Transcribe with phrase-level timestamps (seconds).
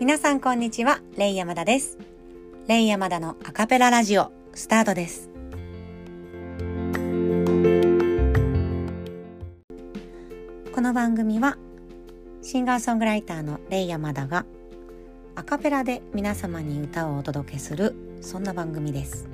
[0.00, 1.98] 皆さんこんにちは、レイヤマダです。
[2.68, 5.28] レイヤマダのアカペララジオ、スタートです。
[10.74, 11.58] この番組は、
[12.40, 14.46] シンガーソングライターのレイヤマダが、
[15.34, 19.28] アカペラで皆様に歌をお届けする、そんな番組です。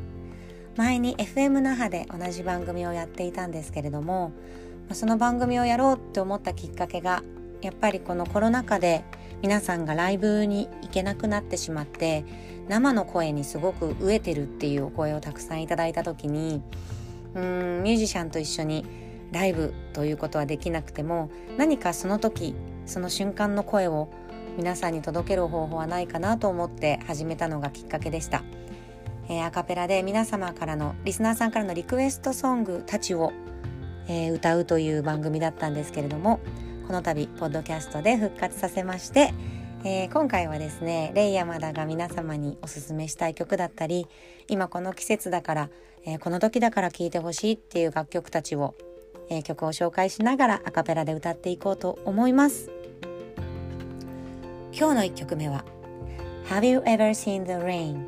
[0.77, 4.33] 前に FM 那覇で同じ番組をやっていたんですけれども、
[4.91, 7.23] その番組をやろうって思ったきっかけが
[7.63, 9.05] やっぱりこのコロナ禍で
[9.43, 12.25] 皆さんがライブに行けなくなってしまって
[12.69, 16.63] 生の声にすごく飢えてるっていうお声をたくさんいただいた時に
[17.35, 18.85] うんミュージシャンと一緒に
[19.33, 22.55] ライブということはできなくても何かその時
[22.87, 24.09] その瞬間の声を
[24.57, 28.43] 皆さんに届ける方法はないかなと思って始めたのがきっかけでした、
[29.29, 33.33] えー、アカペラで皆様からのリスナーさんからのリクエストソングたちを、
[34.09, 36.41] えー、歌うという番組だったんですけれども
[36.87, 39.35] この度ポッドキャストで復活させまして、
[39.83, 44.07] えー、今回はですねレイヤマダが皆様におすすめしたい曲だったり
[44.47, 45.71] 今この季節だから、
[46.05, 48.77] えー、この時だから聴いてほしいっていう楽曲たちを、
[49.29, 52.71] えー、曲を紹介しながらアカペラで歌っていこうと思います
[54.73, 55.65] 今日の1曲目は
[56.49, 58.07] Have You Ever Seen the Rain?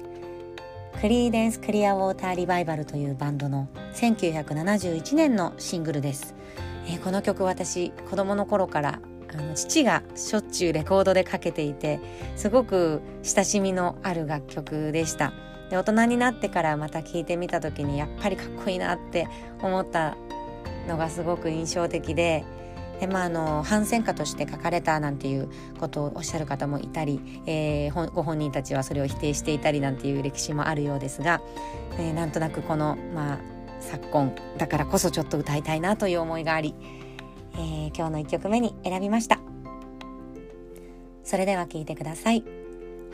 [1.01, 6.37] クリーデンス・クリア・ウォーター・リバイバルというバンドの1971年のシングルです
[6.89, 9.00] え、この曲私子供の頃から
[9.33, 12.00] あの父がしょっちゅうレコードでかけていて
[12.34, 15.33] すごく親しみのある楽曲でした。
[15.70, 19.28] で大人になってからまた聴いてみた時にやっぱりかっこいいなって
[19.61, 20.16] 思った
[20.89, 22.42] のがすごく印象的で
[23.00, 31.41] で、まあ、あの反戦歌として書かれたなんていうことをおっしゃる方もいたり、えー、ご本人たちはそれを否定していたりなんていう歴史もあるようですが、
[31.98, 33.39] えー、なんとなくこの、まあ、
[33.81, 36.75] 昨今だからこそちょっと歌いたいなという思いがあり、
[37.55, 39.39] えー、今日の1曲目に選びました
[41.25, 42.45] それでは聴いてください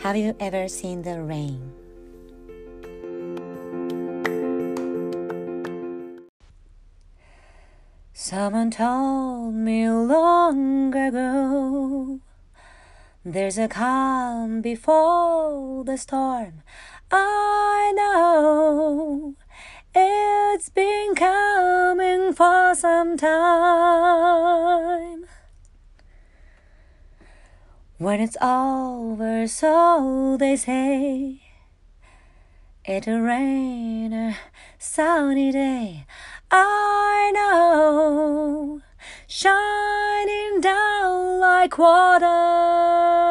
[0.03, 1.85] Have you ever seen the rain?
[8.13, 12.21] Someone told me long ago
[13.25, 16.63] There's a calm before the storm
[17.11, 19.04] I know
[21.15, 24.45] coming for some time.
[27.99, 31.43] When it's over, so they say,
[32.85, 34.37] it'll rain a
[34.79, 36.07] sunny day.
[36.51, 38.81] I know,
[39.27, 43.24] shining down like water.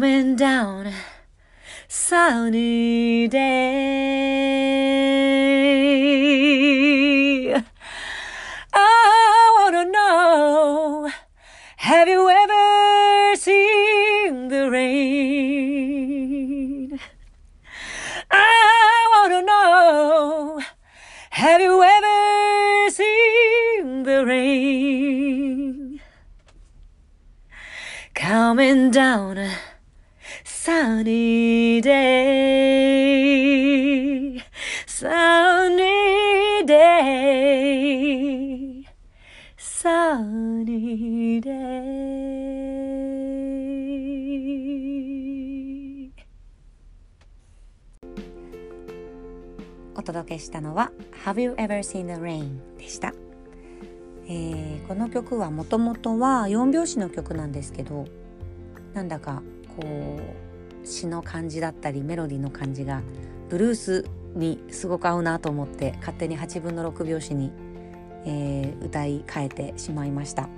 [0.00, 0.94] Coming down
[1.86, 4.72] sunny day.
[8.72, 11.10] I wanna know.
[11.76, 14.98] Have you ever seen the rain.
[18.30, 20.62] I wanna know,
[21.28, 26.00] have you ever seen the rain?
[28.14, 29.50] Coming down
[30.62, 33.16] sunny day,
[34.86, 38.04] sunny day,
[39.56, 41.70] sunny day.
[49.96, 50.92] お届けしたのは
[51.24, 53.14] Have You Ever Seen the Rain でした、
[54.26, 58.04] えー、この曲はもともとは4拍子の曲なんですけど
[58.92, 59.40] なんだか
[59.74, 60.49] こう
[60.84, 63.02] 詩の感じだったりメロディーの感じが
[63.48, 64.04] ブルース
[64.34, 67.52] にすごく合うなと思って勝手に8分の6拍子に、
[68.24, 70.48] えー、歌い変えてしまいました。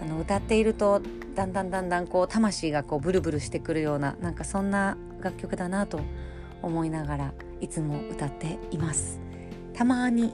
[0.00, 1.02] あの歌っていると
[1.34, 6.00] だんだんだんだんこう魂がこうブルブルしてくるようななんかそんな楽曲だなと
[6.62, 9.18] 思いながらいつも歌っています。
[9.74, 10.32] たまに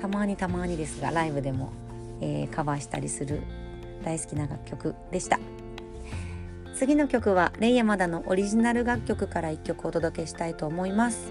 [0.00, 1.72] たまにたまにですがライブでも、
[2.20, 3.40] えー、カバーしたりする
[4.04, 5.38] 大好きな楽曲でした。
[6.74, 11.30] 次の曲はレイヤマダのオリジナル楽曲から1曲お届けしたいと思います。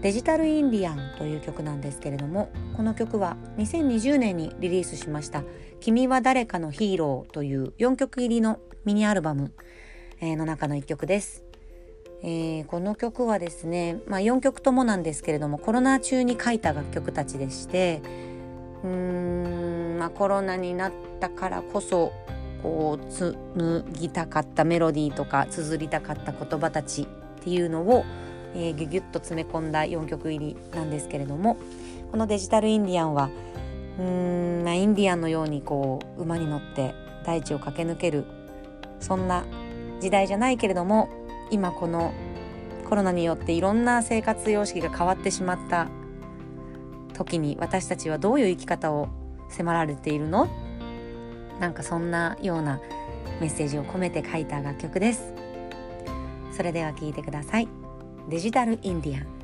[0.00, 5.42] デジタルインディアンという曲なんですけれどもこの曲は2020年にリリースしました
[5.80, 9.52] 君は誰かのヒーローという4曲入りのミニアルバム
[10.22, 11.44] の中の1曲です。
[12.22, 18.02] えー、この曲はですね、まあ、4曲ともなんですけれどもコロナ中に書いた楽曲たちでして
[18.84, 22.12] うーん、まあ、コロナになったからこそ
[22.62, 27.06] こう紡ぎたかったメロディーとか綴りたかった言葉たちっ
[27.42, 28.04] ていうのを、
[28.54, 31.56] えー、ギュギュッと詰め込んだ4曲入りなんですけれども
[32.10, 33.30] このデジタルインディアンは
[33.98, 38.24] うーん、まあ、インディアンのようにこう馬に乗って大地を駆け抜ける
[39.00, 39.44] そんな
[40.00, 41.08] 時代じゃないけれども
[41.50, 42.12] 今この
[42.88, 45.88] コロナによっていろんな生活様式が変わってしまった
[47.14, 49.08] 時に私たちはどういう生き方を
[49.50, 50.48] 迫られているの？
[51.60, 52.80] なんかそんなような
[53.40, 55.34] メッセージを込めて書いた楽曲です。
[56.56, 57.68] それでは聴いてください。
[58.28, 59.40] デジタルインディアン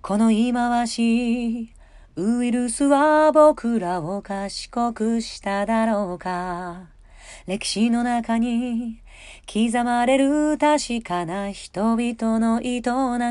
[0.00, 1.72] この言い回し
[2.16, 6.88] ウイルスは僕らを賢くしただろうか。
[7.46, 9.01] 歴史の中に
[9.52, 12.80] 刻まれる確かな人々の営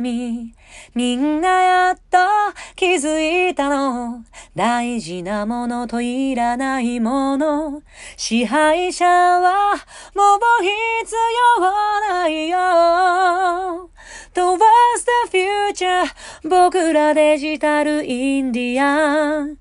[0.02, 0.54] み。
[0.94, 2.20] みんなやっと
[2.76, 4.24] 気づいたの。
[4.56, 7.82] 大事なものといらないもの。
[8.18, 9.74] 支配者は
[10.14, 11.16] もう必
[11.58, 13.90] 要ないよ。
[14.36, 14.60] Towards
[15.26, 16.06] the future
[16.48, 19.58] 僕らデジタルインディアン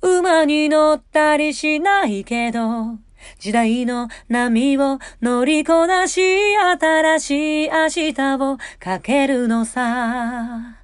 [0.00, 2.98] 馬に乗ったりしないけど
[3.38, 6.20] 時代の波を乗りこなし
[6.56, 10.78] 新しい明日をかけるのさ。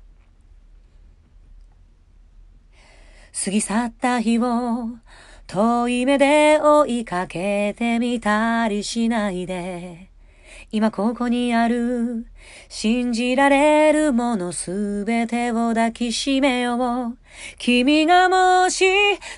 [3.45, 4.89] 過ぎ去った日を
[5.47, 10.14] 遠い目で追いかけてみたりしないで。
[10.75, 12.27] 今ここにある
[12.69, 16.75] 信じられるものすべてを抱きしめよ
[17.11, 17.17] う。
[17.59, 18.85] 君がもし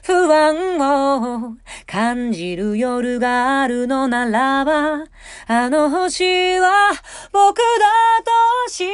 [0.02, 1.56] 不安を
[1.86, 5.04] 感じる夜があるのならば、
[5.46, 6.72] あの星は
[7.32, 7.62] 僕だ
[8.24, 8.32] と
[8.78, 8.86] 教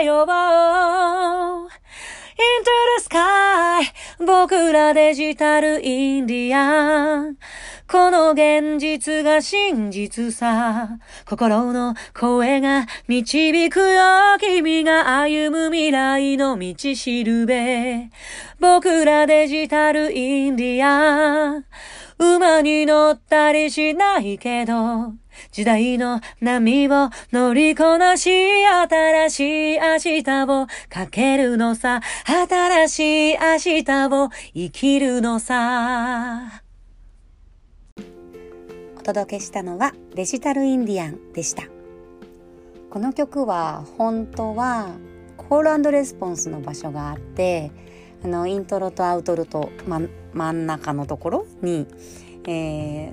[0.00, 0.28] えよう。
[2.38, 3.92] Into the sky
[4.24, 7.36] 僕らデジタルインディアン
[7.88, 10.98] この現実が真実さ。
[11.24, 14.36] 心の声が導くよ。
[14.38, 18.10] 君が歩む未来の道しるべ。
[18.60, 21.64] 僕らデジタルインディアン。
[22.18, 25.14] 馬に乗ったりしないけど、
[25.50, 32.00] 時代の波を乗りこなし、新しい明日をかけるのさ。
[32.26, 36.62] 新しい明日を生きるのさ。
[38.98, 41.62] お届けしたのはデジタルインディアンでした
[42.90, 44.90] この曲は本当は
[45.38, 47.70] コールレスポンスの場所があって
[48.22, 50.00] あのイントロとアウトロと、ま、
[50.34, 51.86] 真ん中のところに
[52.46, 53.12] 「え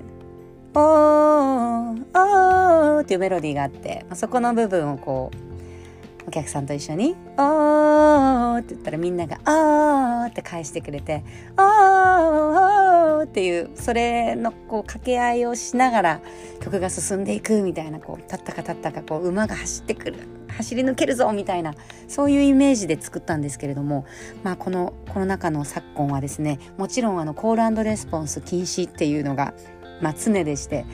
[0.78, 11.24] おーおー」っていうメロディーがあって、まあ、そこの部分をこうお客さんと一緒に「おー」って言ったらみんなが「おー」って返してくれて
[11.56, 16.20] 「おーおー」っていうそれのこう掛け合いをしながら
[16.60, 20.16] 曲が進んでいくみたいなこうたったかたったかこう馬が走ってくる
[20.56, 21.74] 走り抜けるぞみたいな
[22.08, 24.06] そういうイメージで作ったんですけれども、
[24.42, 29.54] まあ、このコロナ禍の昨今はですねもちろんあのコールレスポンス禁止っていうのが、
[30.00, 30.84] まあ、常でして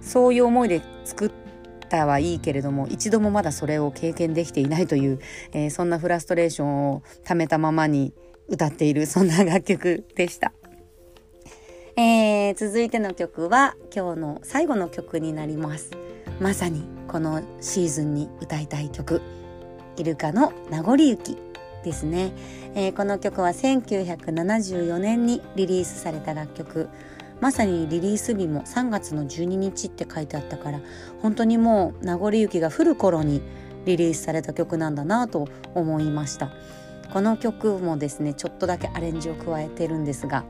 [0.00, 1.30] そういう思いで作っ
[1.88, 5.18] たはいいけれども一度もまだそれを経験できていないという、
[5.52, 8.12] えー、そんなフラストレーションをためたままに
[8.48, 10.52] 歌っているそんな楽曲でした。
[11.96, 15.90] えー、続いての曲は今日の最後の曲になります。
[16.40, 19.20] まさにこのシーズンに歌いたい曲
[19.98, 21.36] 「イルカの名残雪」
[21.84, 22.32] ですね、
[22.74, 26.88] えー、この曲は1974年にリリースされた楽曲
[27.40, 30.80] まさにリリース日も3月の12日って書いてあったから
[31.22, 33.42] 本当にもう名残雪が降る頃に
[33.86, 36.52] リリースされた曲なんだなと思いました。
[37.12, 40.44] この曲もですねちょっとだけアレンジを加えてるんですが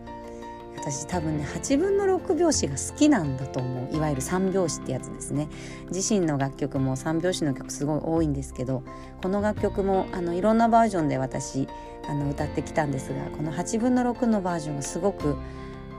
[0.76, 3.96] 私多分ね8分の6拍子が好きなんだと思う。
[3.96, 5.48] いわゆる3拍子ってやつですね。
[5.90, 8.82] 自身の楽曲も3拍子の曲すごい多いんですけど
[9.22, 11.68] この楽曲もあのいろんなバージョンで私
[12.08, 15.36] あの歌ってきたんですがこの8分の6のバージョンがすごく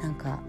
[0.02, 0.40] なんか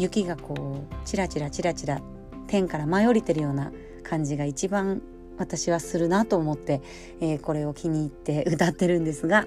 [0.00, 2.00] 雪がこうチラチラチラチラ
[2.46, 3.70] 天から舞い降りてるような
[4.02, 5.02] 感じが一番
[5.38, 6.80] 私はするなと思って、
[7.20, 9.46] えー、これを気に入って歌ってるんですが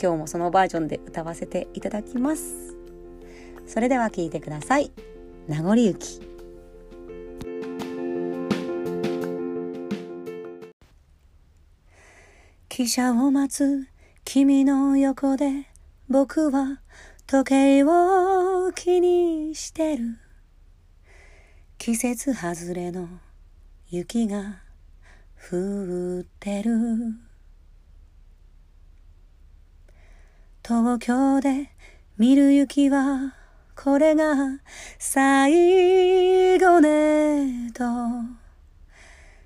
[0.00, 2.74] 今日もそのバージョンで歌わせていただきます。
[3.66, 4.90] それでは聴いてください。
[5.46, 6.20] 名残雪。
[12.70, 13.86] 汽車を待つ
[14.24, 15.66] 君の横で
[16.08, 16.80] 僕は
[17.26, 20.18] 時計を気にしてる。
[21.78, 23.08] 季節外れの
[23.88, 24.62] 雪が
[25.50, 26.72] 降ってる。
[30.62, 31.70] 東京で
[32.18, 33.34] 見る雪は
[33.74, 34.60] これが
[34.98, 37.84] 最後ねと。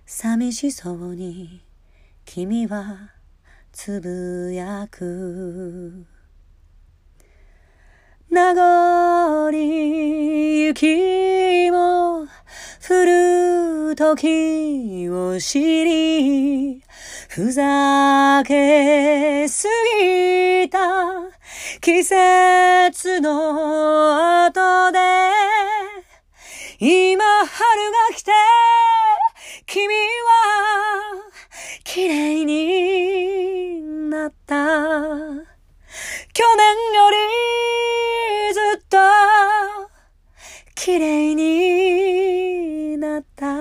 [0.06, 1.62] 寂しそうに
[2.24, 3.12] 君は
[3.72, 6.13] つぶやく。
[8.34, 12.26] 名残雪も
[12.84, 16.82] 降る時を知り
[17.28, 19.68] ふざけす
[20.00, 20.80] ぎた
[21.80, 24.98] 季節の後で
[26.80, 28.32] 今春が来て
[29.64, 30.00] 君は
[31.84, 35.54] 綺麗になった。
[36.36, 37.23] 去年より
[40.84, 43.46] 綺麗になった。
[43.46, 43.56] 去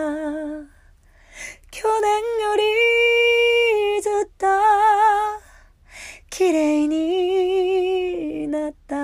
[2.02, 4.46] 年よりずっと
[6.30, 8.98] 綺麗になった。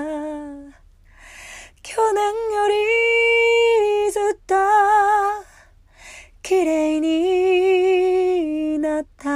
[1.82, 4.54] 去年よりずっと
[6.42, 9.30] 綺麗になった。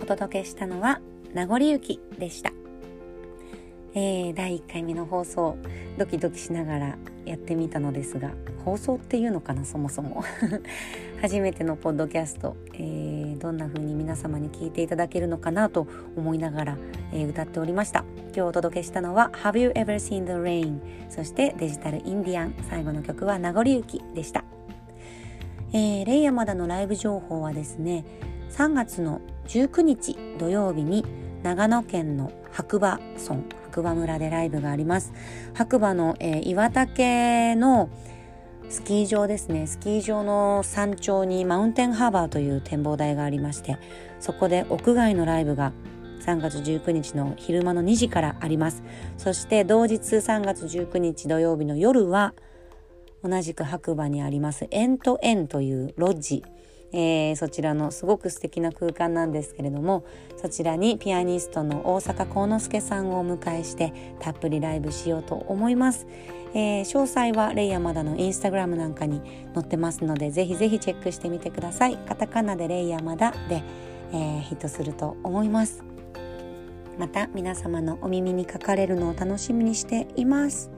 [0.00, 1.00] お届けしたのは
[1.34, 2.52] 名残雪でした、
[3.94, 5.56] えー、第1回目の放送
[5.98, 8.30] ドキドキしながらやってみたのですが
[8.64, 10.22] 放送っていうのかなそもそも。
[11.20, 16.78] 初めてのポッドキャスト、えー、どんな風に皆様に聞いていただけるのかなと思いながら、
[17.12, 18.04] えー、歌っておりました。
[18.34, 20.78] 今日お届けしたのは Have You Ever Seen the Rain?
[21.10, 24.44] そしてデジタルインディアン最後の曲は名残雪でした、
[25.72, 28.04] えー、レイヤマダのライブ情報はですね
[28.50, 31.04] 3月の19日土曜日に
[31.42, 35.12] 長野県の白馬村白馬村でライブがあります。
[35.54, 37.88] 白馬の、えー、岩岳の
[38.68, 39.68] スキー場ですね。
[39.68, 43.78] スキー場の山頂にマウンテンハーバーという展望台がありまして
[44.18, 45.72] そこで屋外のライブが
[46.20, 48.82] 3月19日の昼間の2時からあります。
[49.16, 52.34] そして同日3月19日土曜日の夜は
[53.22, 54.66] 同じく白馬にあります。
[54.72, 56.42] エントエンというロッジ。
[56.92, 60.04] えー、そちらのすごく素敵な空間なんですけれども
[60.36, 66.06] そちらにピアニストの大阪幸之助さんをお迎えしてたっぷりライブしようと思います。
[66.52, 69.20] えー、詳細はレイヤマダのインスタグラムなんかに
[69.54, 71.96] 載ってますのでぜひぜひチェックしてみてください。
[71.96, 73.62] カタカナでレイヤマダで、
[74.12, 75.84] えー、ヒットすると思います。
[76.98, 80.70] また皆様のお耳にかかれるのを楽しみにしています。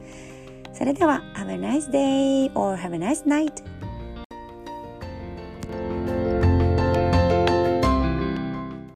[0.75, 3.72] それでは Have a nice day or have a nice night